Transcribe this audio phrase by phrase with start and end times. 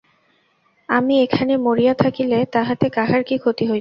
[0.89, 3.69] আমি এখানে মরিয়া থাকিলে তাহাতে কাহার কী ক্ষতি হইত।